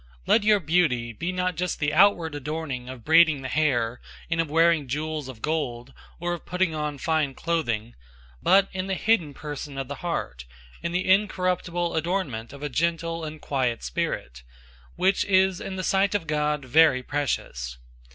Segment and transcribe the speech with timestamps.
[0.01, 4.41] 003:003 Let your beauty be not just the outward adorning of braiding the hair, and
[4.41, 7.93] of wearing jewels of gold, or of putting on fine clothing; 003:004
[8.41, 10.45] but in the hidden person of the heart,
[10.81, 14.41] in the incorruptible adornment of a gentle and quiet spirit,
[14.95, 17.77] which is in the sight of God very precious.